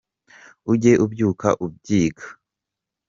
[0.71, 2.25] Ujye ubyuka ubyiga